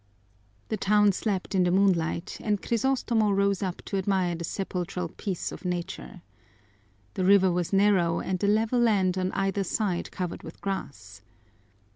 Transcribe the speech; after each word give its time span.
The 0.69 0.77
town 0.77 1.11
slept 1.11 1.53
in 1.53 1.61
the 1.63 1.69
moonlight, 1.69 2.39
and 2.41 2.59
Crisostomo 2.59 3.29
rose 3.29 3.61
up 3.61 3.85
to 3.85 3.97
admire 3.97 4.33
the 4.33 4.43
sepulchral 4.43 5.09
peace 5.09 5.51
of 5.51 5.63
nature. 5.63 6.23
The 7.13 7.23
river 7.23 7.51
was 7.51 7.71
narrow 7.71 8.19
and 8.19 8.39
the 8.39 8.47
level 8.47 8.79
land 8.79 9.15
on 9.15 9.31
either 9.33 9.63
side 9.63 10.09
covered 10.09 10.41
with 10.41 10.59
grass. 10.59 11.21